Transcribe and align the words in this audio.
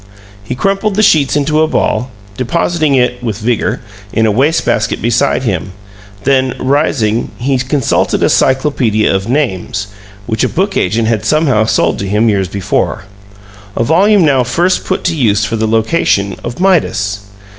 He 0.43 0.55
crumpled 0.55 0.95
the 0.95 1.03
sheets 1.03 1.35
into 1.35 1.61
a 1.61 1.67
ball, 1.67 2.09
depositing 2.35 2.95
it 2.95 3.21
(with 3.23 3.37
vigor) 3.37 3.81
in 4.11 4.25
a 4.25 4.31
waste 4.31 4.65
basket 4.65 4.99
beside 4.99 5.43
him; 5.43 5.73
then, 6.23 6.55
rising, 6.59 7.29
he 7.37 7.59
consulted 7.59 8.23
a 8.23 8.29
Cyclopedia 8.29 9.13
of 9.13 9.29
Names, 9.29 9.89
which 10.25 10.43
a 10.43 10.49
book 10.49 10.75
agent 10.75 11.07
had 11.07 11.23
somehow 11.23 11.65
sold 11.65 11.99
to 11.99 12.07
him 12.09 12.29
years 12.29 12.47
before; 12.47 13.03
a 13.77 13.83
volume 13.83 14.25
now 14.25 14.43
first 14.43 14.85
put 14.85 15.03
to 15.03 15.15
use 15.15 15.45
for 15.45 15.55
the 15.55 15.67
location 15.67 16.35
of 16.43 16.59
"Midas." 16.59 17.19